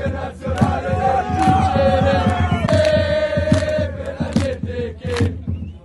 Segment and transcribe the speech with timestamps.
[0.00, 0.88] internazionale.
[2.68, 5.36] e la gente che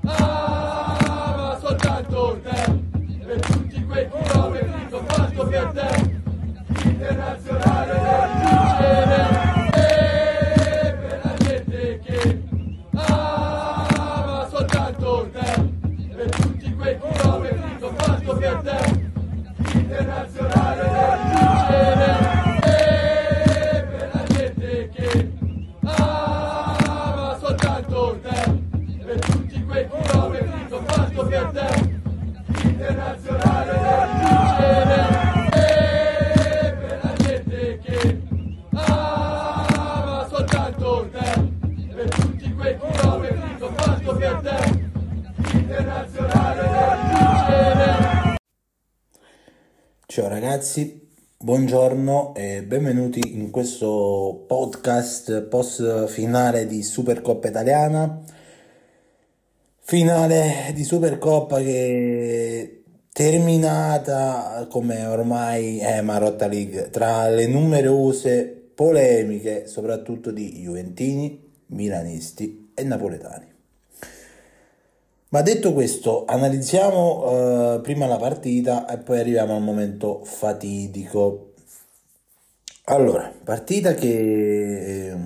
[0.05, 2.79] ama soltanto te
[3.25, 6.19] per tutti quei chilometri che ho fatto per te
[6.83, 7.93] internazionale
[9.73, 12.41] e la gente che
[12.93, 15.69] ama soltanto te
[16.15, 18.77] per tutti quei chilometri che ho fatto per te
[19.73, 20.94] internazionale
[50.55, 58.21] ragazzi, buongiorno e benvenuti in questo podcast post finale di Supercoppa italiana.
[59.79, 70.31] Finale di Supercoppa che terminata come ormai è Marotta League tra le numerose polemiche soprattutto
[70.31, 73.54] di Juventini, Milanisti e Napoletani.
[75.35, 81.55] Ma detto questo, analizziamo eh, prima la partita e poi arriviamo al momento fatidico.
[82.85, 85.17] Allora, partita che eh,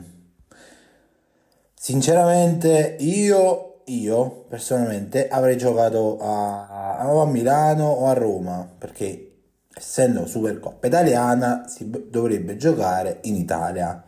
[1.75, 9.41] sinceramente io, io personalmente avrei giocato a, o a Milano o a Roma perché
[9.75, 14.03] essendo Supercoppa italiana si dovrebbe giocare in Italia,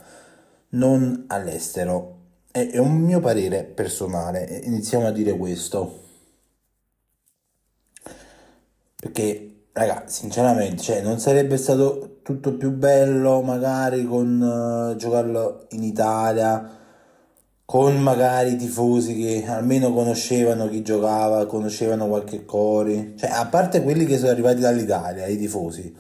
[0.70, 2.21] non all'estero.
[2.52, 6.00] È, un mio parere personale, iniziamo a dire questo.
[8.96, 15.84] Perché, raga, sinceramente, cioè, non sarebbe stato tutto più bello magari con eh, giocarlo in
[15.84, 16.78] Italia,
[17.64, 23.14] con magari tifosi che almeno conoscevano chi giocava, conoscevano qualche cori.
[23.18, 25.96] Cioè, a parte quelli che sono arrivati dall'Italia, i tifosi,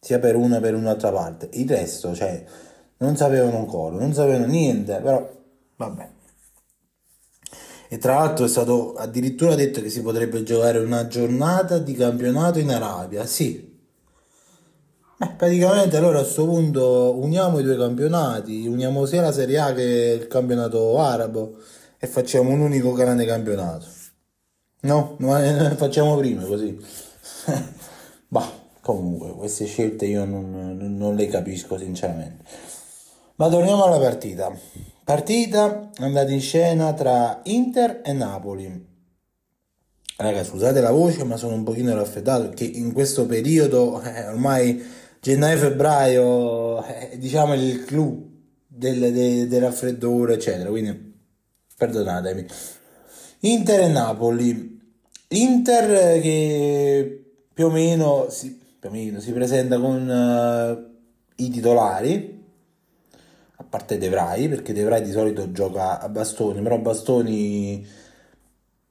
[0.00, 2.44] sia per una che per un'altra parte, il resto, cioè,
[2.98, 5.28] non sapevano un coro, non sapevano niente, però
[5.76, 6.08] vabbè.
[7.88, 12.58] E tra l'altro è stato addirittura detto che si potrebbe giocare una giornata di campionato
[12.58, 13.24] in Arabia.
[13.26, 13.74] Sì.
[15.18, 19.72] Beh, praticamente allora a questo punto uniamo i due campionati, uniamo sia la Serie A
[19.72, 21.56] che il campionato arabo
[21.98, 23.86] e facciamo un unico grande campionato.
[24.82, 26.78] No, ma eh, facciamo prima così.
[28.28, 32.44] Bah, comunque, queste scelte io non, non- non le capisco sinceramente.
[33.36, 34.50] Ma torniamo alla partita.
[35.04, 38.86] Partita andata in scena tra Inter e Napoli.
[40.16, 44.82] Raga, scusate la voce, ma sono un pochino raffreddato perché in questo periodo, eh, ormai
[45.20, 48.26] gennaio-febbraio, eh, diciamo il clou
[48.66, 50.70] del, de- del raffreddore, eccetera.
[50.70, 51.14] Quindi,
[51.76, 52.46] perdonatemi.
[53.40, 54.80] Inter e Napoli.
[55.28, 62.35] Inter che più o meno si, più o meno si presenta con eh, i titolari,
[63.68, 67.86] parte De Vrij, perché De Vrij di solito gioca a bastoni, però Bastoni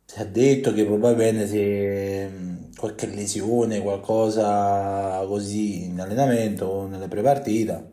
[0.05, 2.31] si è detto che probabilmente se
[2.77, 7.83] qualche lesione, qualcosa così in allenamento o nelle prepartita,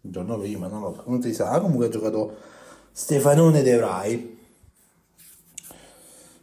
[0.00, 2.36] il giorno prima, non lo non si sa, comunque ha giocato
[2.92, 4.37] Stefanone De Vrij.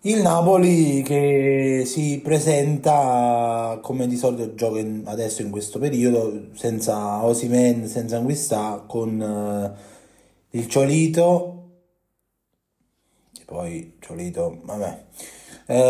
[0.05, 7.25] Il Napoli che si presenta come di solito gioca in- adesso in questo periodo, senza
[7.25, 11.63] Osimhen, senza Anguissa, con eh, il Ciolito,
[13.39, 15.03] e poi Ciolito, vabbè,
[15.67, 15.81] Eh,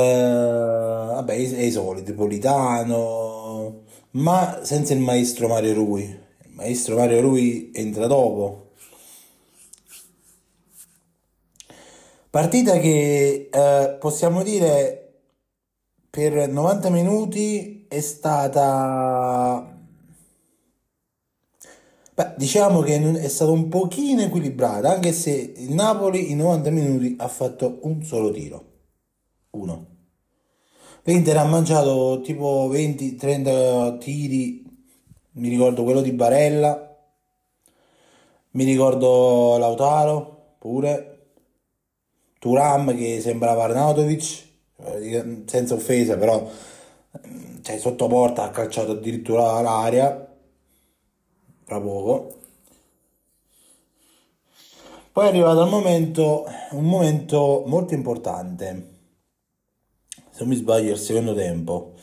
[1.14, 6.04] vabbè, i, i soliti, Politano, ma senza il maestro Mario Rui.
[6.04, 8.65] Il maestro Mario Rui entra dopo.
[12.36, 15.22] Partita che eh, possiamo dire
[16.10, 19.74] per 90 minuti è stata,
[22.14, 27.16] beh, diciamo che è stata un pochino equilibrata, anche se il Napoli in 90 minuti
[27.20, 28.66] ha fatto un solo tiro,
[29.52, 29.86] uno.
[31.04, 34.62] L'Inter ha mangiato tipo 20-30 tiri,
[35.36, 36.98] mi ricordo quello di Barella,
[38.52, 41.15] mi ricordo Lautaro pure.
[42.46, 44.44] Turam che sembrava Arnautovic,
[44.78, 46.48] eh, senza offesa, però
[47.28, 50.32] mm, cioè, sotto porta ha calciato addirittura l'area,
[51.66, 52.38] tra poco.
[55.12, 58.90] Poi è arrivato il momento, un momento molto importante,
[60.30, 61.94] se non mi sbaglio, il secondo tempo,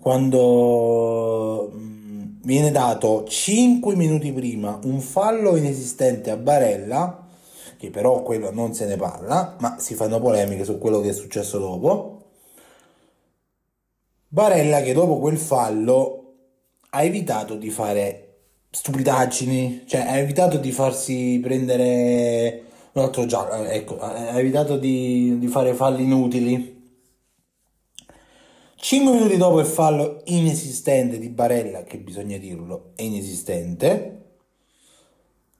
[0.00, 7.27] quando mm, viene dato 5 minuti prima un fallo inesistente a Barella,
[7.78, 11.12] che però quello non se ne parla, ma si fanno polemiche su quello che è
[11.12, 12.16] successo dopo.
[14.26, 16.34] Barella che dopo quel fallo
[16.90, 18.24] ha evitato di fare
[18.70, 25.46] stupidaggini, cioè ha evitato di farsi prendere un altro giallo, ecco, ha evitato di, di
[25.46, 26.76] fare falli inutili.
[28.74, 34.27] 5 minuti dopo il fallo inesistente di Barella, che bisogna dirlo, è inesistente,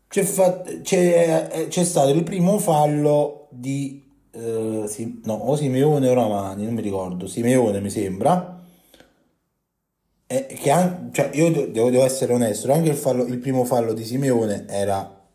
[0.09, 6.15] c'è, fa- c'è, c'è stato il primo fallo di eh, sì, no, o Simeone o
[6.15, 8.57] Ramani, non mi ricordo, Simeone mi sembra.
[10.31, 13.93] E che an- cioè, io devo, devo essere onesto, anche il, fallo, il primo fallo
[13.93, 15.27] di Simeone era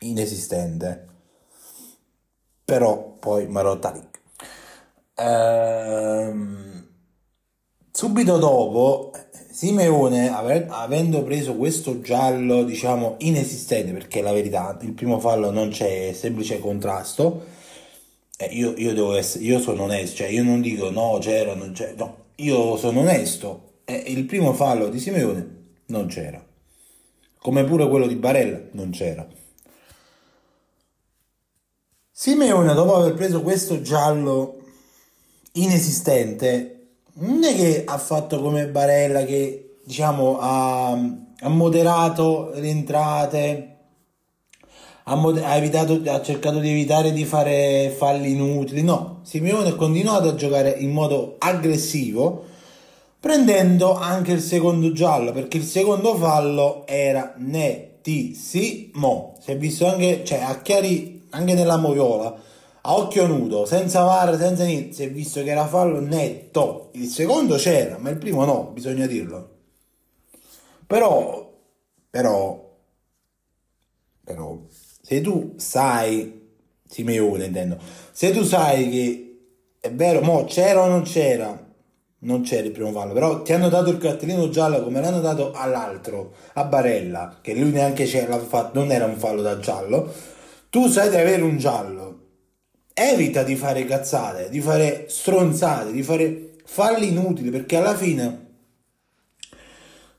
[0.00, 1.06] inesistente.
[2.64, 4.08] Però poi Marotta lì.
[5.16, 6.86] Ehm,
[7.90, 9.12] subito dopo,
[9.58, 15.70] Simeone, ave- avendo preso questo giallo, diciamo, inesistente, perché la verità, il primo fallo non
[15.70, 17.44] c'è, è semplice contrasto,
[18.36, 21.72] eh, io, io, devo essere, io sono onesto, cioè io non dico no, c'era, non
[21.72, 25.56] c'era, no, io sono onesto, e il primo fallo di Simeone
[25.86, 26.40] non c'era,
[27.38, 29.26] come pure quello di Barella non c'era.
[32.12, 34.60] Simeone, dopo aver preso questo giallo
[35.54, 36.77] inesistente,
[37.20, 43.76] non è che ha fatto come Barella che diciamo ha, ha moderato le entrate,
[45.04, 48.82] ha, mod- ha, evitato, ha cercato di evitare di fare falli inutili.
[48.82, 52.44] No, Simeone ha continuato a giocare in modo aggressivo,
[53.18, 59.34] prendendo anche il secondo giallo, perché il secondo fallo era nettissimo.
[59.40, 62.46] Si è visto anche, cioè a chiari, anche nella moviola
[62.88, 66.88] a occhio nudo, senza VAR, senza niente, si è visto che era fallo netto.
[66.92, 69.56] Il secondo c'era, ma il primo no, bisogna dirlo.
[70.86, 71.52] Però,
[72.08, 72.76] però,
[74.24, 74.58] però,
[75.02, 76.48] se tu sai,
[76.88, 77.78] Simeone intendo,
[78.10, 79.40] se tu sai che
[79.80, 81.66] è vero, mo c'era o non c'era,
[82.20, 85.52] non c'era il primo fallo, però ti hanno dato il cartellino giallo come l'hanno dato
[85.52, 88.40] all'altro, a Barella, che lui neanche c'era,
[88.72, 90.10] non era un fallo da giallo,
[90.70, 92.07] tu sai di avere un giallo
[92.98, 98.46] evita di fare cazzate, di fare stronzate, di fare falli inutili, perché alla fine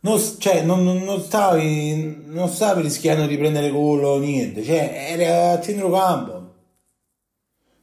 [0.02, 5.52] non, cioè, non, non, stavi, non stavi rischiando di prendere gol o niente, cioè era
[5.52, 6.54] a centrocampo.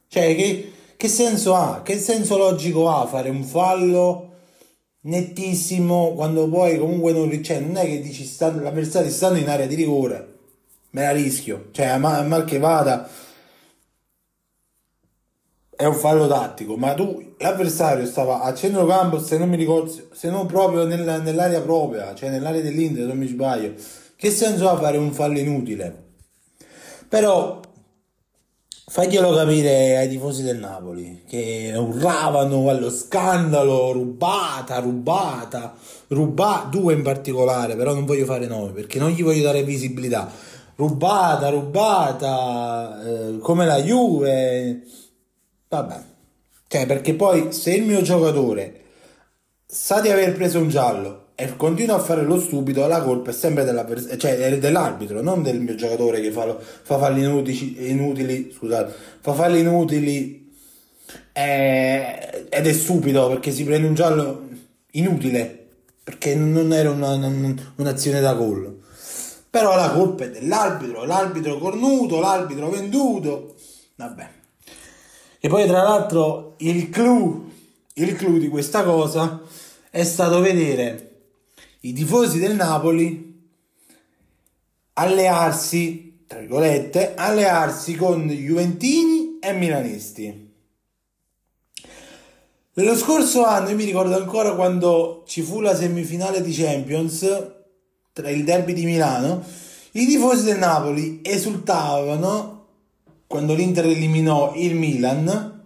[0.07, 1.81] Cioè, che, che senso ha?
[1.83, 4.23] Che senso logico ha fare un fallo
[5.01, 9.67] nettissimo quando poi comunque non, cioè, non è che dici stanno, l'avversario stanno in area
[9.67, 10.37] di rigore,
[10.91, 13.07] me la rischio, cioè a mal che vada
[15.77, 20.27] è un fallo tattico, ma tu l'avversario stava a centrocampo, se non mi ricordo, se
[20.31, 23.73] non proprio nel, nell'area propria, cioè nell'area dell'Inter, non mi sbaglio.
[24.15, 26.05] Che senso ha fare un fallo inutile?
[27.07, 27.59] Però
[28.87, 35.75] faglielo capire ai tifosi del Napoli che urlavano allo scandalo, rubata, rubata,
[36.07, 40.27] rubata, due in particolare, però non voglio fare nomi perché non gli voglio dare visibilità.
[40.75, 44.81] Rubata, rubata, eh, come la Juve
[45.69, 46.03] Vabbè.
[46.67, 48.81] Cioè, perché poi se il mio giocatore
[49.65, 53.33] sa di aver preso un giallo e continua a fare lo stupido, la colpa è
[53.33, 53.63] sempre
[54.17, 59.33] cioè, dell'arbitro, non del mio giocatore che fa, lo, fa falli inutili, inutili, scusate, fa
[59.33, 60.51] falli inutili
[61.33, 64.49] eh, ed è stupido perché si prende un giallo
[64.91, 65.67] inutile
[66.03, 68.79] perché non era una, una, un'azione da gol.
[69.49, 73.55] Però la colpa è dell'arbitro, l'arbitro cornuto, l'arbitro venduto.
[73.95, 74.29] Vabbè.
[75.39, 77.51] E poi tra l'altro il clou,
[77.93, 79.41] il clou di questa cosa
[79.89, 81.03] è stato vedere
[81.81, 83.49] i tifosi del Napoli
[84.93, 90.45] allearsi, tra virgolette, allearsi con Juventini e Milanisti.
[92.73, 97.55] Nello scorso anno, io mi ricordo ancora quando ci fu la semifinale di Champions
[98.11, 99.43] tra il derby di Milano,
[99.91, 102.56] i tifosi del Napoli esultavano
[103.27, 105.65] quando l'Inter eliminò il Milan,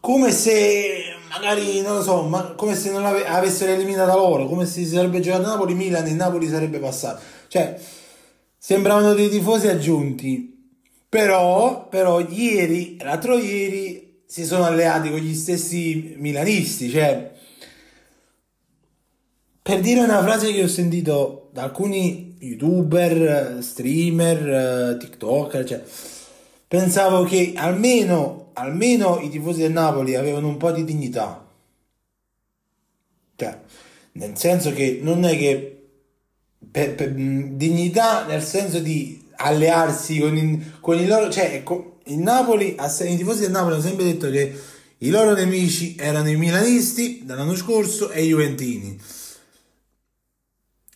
[0.00, 4.66] come se magari non lo so, ma come se non ave- avessero eliminato loro, come
[4.66, 7.20] se si sarebbe giocato Napoli, Milan e Napoli sarebbe passato.
[7.48, 7.80] Cioè,
[8.56, 10.48] sembravano dei tifosi aggiunti.
[11.08, 17.32] Però, però ieri, l'altro ieri, si sono alleati con gli stessi milanisti, cioè
[19.62, 25.82] per dire una frase che ho sentito da alcuni youtuber, streamer, tiktoker, cioè,
[26.66, 31.46] pensavo che almeno, almeno i tifosi del Napoli avevano un po' di dignità.
[33.36, 33.58] Cioè,
[34.12, 35.88] nel senso che non è che
[36.70, 42.18] per, per, dignità nel senso di allearsi con, in, con i loro cioè con, il
[42.18, 44.52] Napoli i tifosi del Napoli hanno sempre detto che
[44.98, 49.00] i loro nemici erano i milanisti dall'anno scorso e i juventini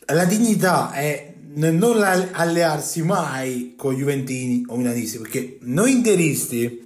[0.07, 6.83] la dignità è non allearsi mai con i juventini o milanisti perché noi interisti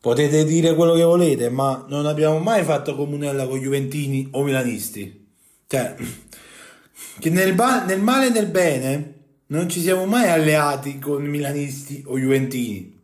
[0.00, 4.42] potete dire quello che volete ma non abbiamo mai fatto comunella con i juventini o
[4.42, 5.26] milanisti.
[5.66, 5.96] Cioè
[7.18, 9.14] che nel, ba- nel male e nel bene
[9.46, 12.96] non ci siamo mai alleati con milanisti o juventini.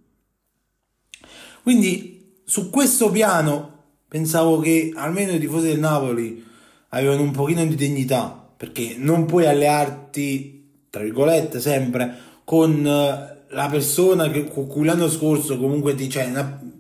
[1.63, 3.73] Quindi su questo piano
[4.07, 6.45] pensavo che almeno i tifosi del Napoli
[6.91, 13.69] avevano un pochino di dignità perché non puoi allearti, tra virgolette, sempre con eh, la
[13.71, 16.33] persona che, con cui l'anno scorso comunque ti, cioè,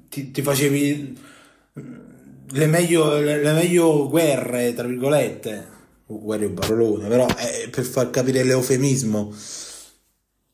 [0.08, 1.18] ti, ti facevi
[1.78, 1.94] mm,
[2.52, 5.72] le meglio, le, le meglio guerre, tra virgolette.
[6.06, 9.34] Guerre è un parolone, però è per far capire l'eufemismo.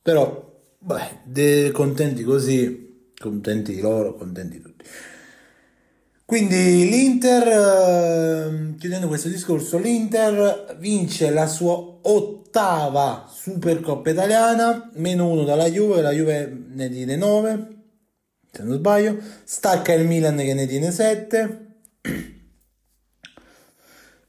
[0.03, 4.70] Però, beh, contenti così, contenti loro, contenti tutti.
[6.31, 15.43] Quindi l'Inter, ehm, chiudendo questo discorso, l'Inter vince la sua ottava Supercoppa italiana, meno uno
[15.43, 17.69] dalla Juve, la Juve ne tiene 9,
[18.49, 21.67] se non sbaglio, stacca il Milan che ne tiene 7.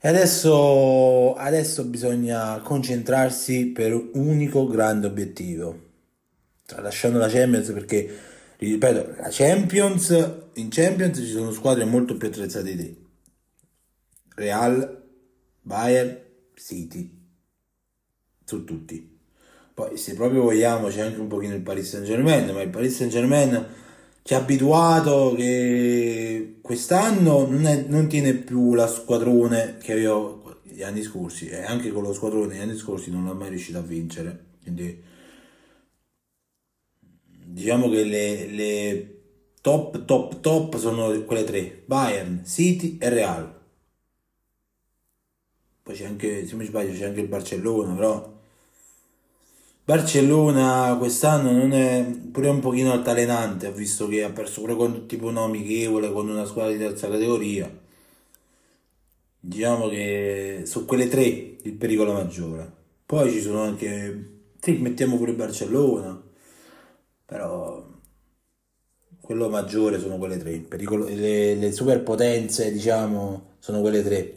[0.00, 5.78] E adesso, adesso bisogna concentrarsi per un unico grande obiettivo,
[6.66, 8.31] tralasciando la Champions perché
[8.70, 10.10] ripeto, la Champions,
[10.54, 12.96] in Champions ci sono squadre molto più attrezzate di te.
[14.34, 15.02] Real,
[15.60, 16.18] Bayern,
[16.54, 17.18] City,
[18.44, 19.18] su tutti.
[19.74, 22.94] Poi se proprio vogliamo c'è anche un pochino il Paris Saint Germain, ma il Paris
[22.94, 23.66] Saint Germain
[24.22, 30.82] ci ha abituato che quest'anno non, è, non tiene più la squadrone che aveva gli
[30.82, 33.82] anni scorsi e anche con lo squadrone gli anni scorsi non l'ha mai riuscito a
[33.82, 34.44] vincere.
[34.62, 35.02] Quindi
[37.52, 39.16] diciamo che le, le
[39.60, 43.60] top, top, top sono quelle tre, Bayern, City e Real.
[45.82, 48.40] Poi c'è anche, se mi sbaglio, c'è anche il Barcellona, però
[49.84, 55.26] Barcellona quest'anno non è pure un pochino altalenante, visto che ha perso pure con tipo
[55.26, 57.70] un amichevole con una squadra di terza categoria.
[59.44, 62.70] Diciamo che su quelle tre il pericolo maggiore.
[63.04, 64.30] Poi ci sono anche,
[64.60, 66.30] sì, mettiamo pure Barcellona,
[67.32, 67.82] però
[69.20, 74.36] quello maggiore sono quelle tre, Pericolo, le, le superpotenze diciamo sono quelle tre.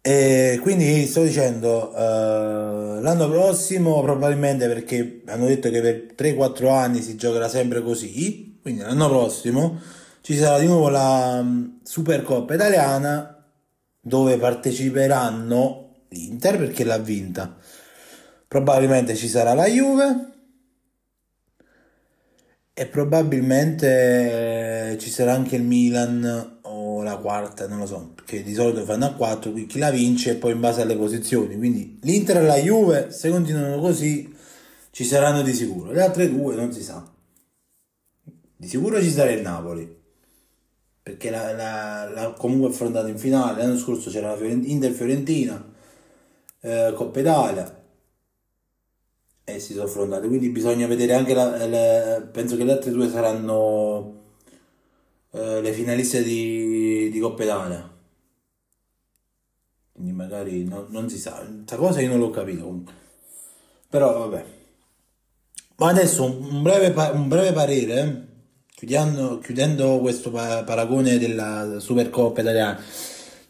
[0.00, 7.00] E quindi sto dicendo, uh, l'anno prossimo probabilmente perché hanno detto che per 3-4 anni
[7.00, 9.80] si giocherà sempre così, quindi l'anno prossimo
[10.20, 13.44] ci sarà di nuovo la um, Supercoppa italiana
[14.00, 17.56] dove parteciperanno l'Inter perché l'ha vinta.
[18.46, 20.32] Probabilmente ci sarà la Juve
[22.76, 28.52] e probabilmente ci sarà anche il Milan o la quarta, non lo so, perché di
[28.52, 31.56] solito fanno a 4, quindi chi la vince e poi in base alle posizioni.
[31.56, 34.34] Quindi l'Inter e la Juve, se continuano così,
[34.90, 35.92] ci saranno di sicuro.
[35.92, 37.08] Le altre due non si sa.
[38.56, 40.02] Di sicuro ci sarà il Napoli,
[41.00, 43.62] perché l'ha comunque affrontato in finale.
[43.62, 45.64] L'anno scorso c'era la Inter-Fiorentina,
[46.60, 47.83] eh, Coppa Italia
[49.44, 50.26] e si sono affrontate.
[50.26, 54.22] Quindi bisogna vedere anche la, le, penso che le altre due saranno
[55.32, 57.92] eh, le finaliste di, di Coppa Italia.
[59.92, 61.32] Quindi magari no, non si sa.
[61.32, 62.92] Questa cosa io non l'ho capito comunque.
[63.88, 64.44] Però vabbè.
[65.76, 68.00] Ma adesso un breve, un breve parere.
[68.00, 68.32] Eh.
[68.74, 72.82] Chiudendo, chiudendo questo paragone della Supercoppa italiana.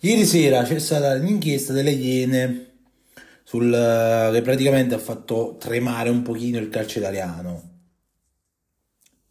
[0.01, 2.74] Ieri sera c'è stata l'inchiesta delle Iene
[3.55, 7.71] sul, che praticamente ha fatto tremare un pochino il calcio italiano.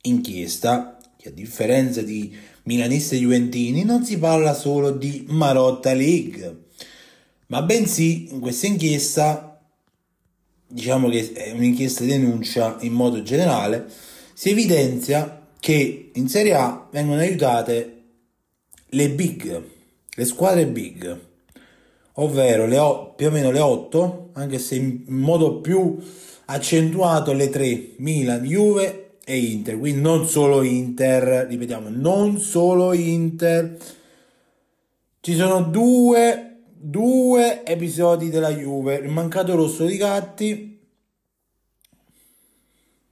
[0.04, 6.68] Inchiesta che a differenza di milanisti e juventini non si parla solo di Marotta League,
[7.48, 9.62] ma bensì in questa inchiesta,
[10.68, 13.86] diciamo che è un'inchiesta denuncia in modo generale,
[14.34, 18.04] si evidenzia che in Serie A vengono aiutate
[18.88, 19.64] le big,
[20.16, 21.32] le squadre big
[22.14, 25.98] ovvero le o- più o meno le 8, anche se in modo più
[26.46, 33.78] accentuato le 3, Milan, Juve e Inter, quindi non solo Inter, ripetiamo, non solo Inter,
[35.22, 40.80] ci sono due, due episodi della Juve, il mancato rosso di Gatti,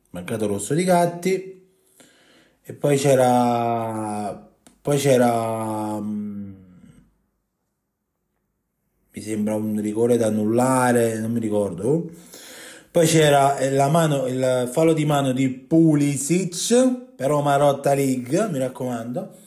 [0.10, 1.70] mancato rosso di Gatti,
[2.64, 4.50] e poi c'era,
[4.82, 6.00] poi c'era
[9.14, 12.10] mi sembra un rigore da annullare, non mi ricordo.
[12.92, 19.40] Poi c'era la mano, il fallo di mano di Pulisic, però Marotta League, mi raccomando.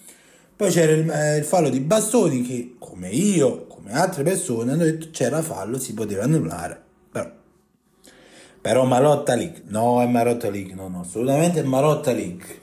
[0.57, 4.85] Poi c'era il, eh, il fallo di Bastoni che, come io, come altre persone, hanno
[4.85, 6.81] detto c'era fallo, si poteva annullare.
[7.11, 7.31] Però,
[8.61, 12.61] però Marotta League, no è Marotta League, no, no, assolutamente è Marotta League.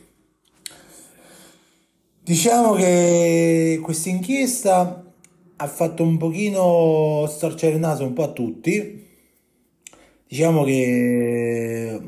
[2.24, 5.11] Diciamo che questa inchiesta
[5.62, 9.08] ha fatto un pochino storcere il naso un po' a tutti.
[10.28, 12.00] Diciamo che...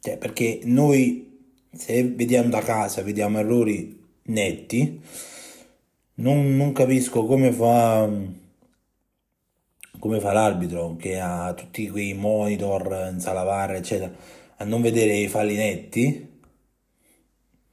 [0.00, 1.26] Cioè, perché noi
[1.72, 5.00] se vediamo da casa, vediamo errori netti,
[6.14, 8.08] non, non capisco come fa,
[9.98, 14.12] come fa l'arbitro che ha tutti quei monitor in sala VAR, eccetera,
[14.58, 16.34] a non vedere i falli netti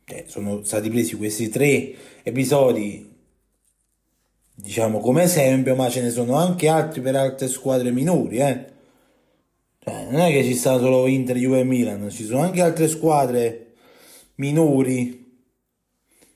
[0.05, 3.12] cioè, sono stati presi questi tre episodi
[4.63, 8.71] diciamo come esempio ma ce ne sono anche altri per altre squadre minori eh.
[9.79, 12.87] Cioè, non è che ci sta solo Inter, Juve e Milan ci sono anche altre
[12.87, 13.73] squadre
[14.35, 15.41] minori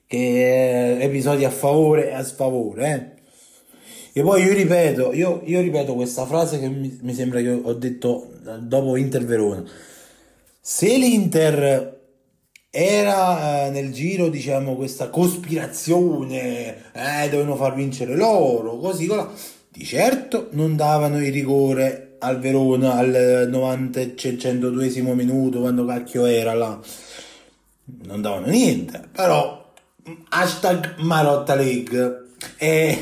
[0.05, 3.15] che eh, episodi a favore e a sfavore
[4.11, 4.19] eh.
[4.19, 7.73] e poi io ripeto io, io ripeto questa frase che mi, mi sembra che ho
[7.73, 9.63] detto dopo Inter Verona
[10.59, 11.96] se l'Inter
[12.79, 19.25] era eh, nel giro, diciamo, questa cospirazione, eh, dovevano far vincere loro, così, così.
[19.67, 26.53] Di certo non davano il rigore al Verona al 90 102 minuto, quando cacchio era
[26.53, 26.79] là.
[28.03, 29.73] Non davano niente, però
[30.29, 32.25] hashtag Marotta League.
[32.57, 32.99] E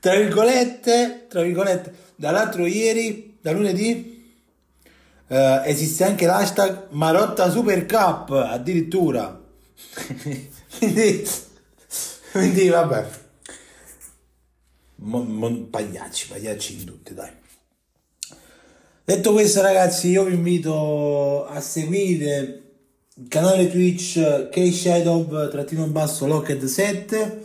[0.00, 4.15] tra virgolette, tra virgolette, dall'altro ieri, da lunedì,
[5.28, 9.42] Uh, esiste anche l'hashtag Marotta Super Cup addirittura.
[10.78, 11.26] Quindi,
[12.30, 13.06] quindi vabbè.
[14.98, 17.30] Mon, mon, pagliacci pagliacci in tutti dai.
[19.04, 22.62] Detto questo ragazzi io vi invito a seguire
[23.14, 27.44] il canale Twitch K-Shadow trattino basso Locked 7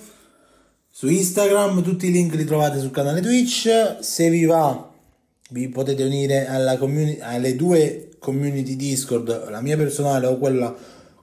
[0.90, 3.98] su Instagram tutti i link li trovate sul canale Twitch.
[4.02, 4.91] Se vi va
[5.52, 10.76] vi potete unire alla community, alle due community Discord, la mia personale o quella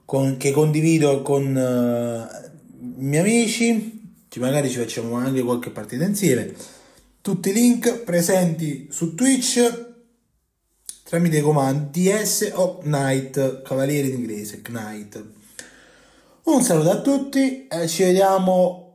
[0.05, 6.03] con, che condivido con uh, i miei amici, ci, magari ci facciamo anche qualche partita
[6.03, 6.53] insieme.
[7.21, 9.87] Tutti i link presenti su Twitch
[11.03, 15.23] tramite i comandi DS o Knight, cavaliere in inglese, Knight.
[16.43, 18.88] Un saluto a tutti e ci vediamo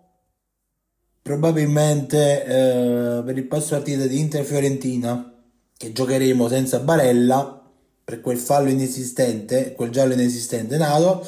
[1.24, 5.32] probabilmente eh, per il passo partita di Inter Fiorentina
[5.74, 7.62] che giocheremo senza Barella
[8.04, 11.26] per quel fallo inesistente, quel giallo inesistente nato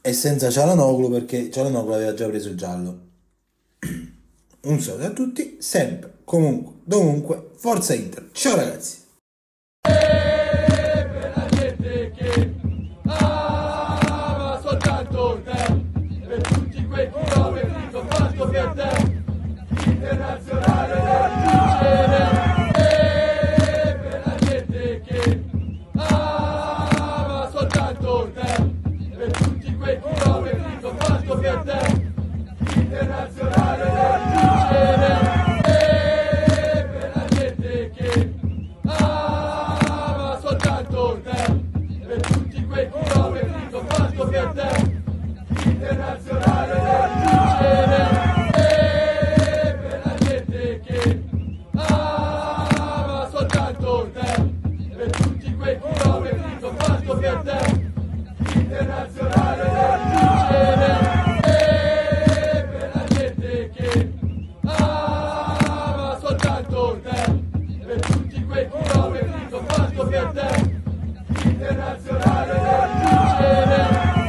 [0.00, 3.08] e senza Cialanoglu perché Cialanoglu aveva già preso il giallo.
[4.62, 8.30] Un saluto a tutti, sempre, comunque, dovunque, forza Inter.
[8.32, 9.09] Ciao ragazzi!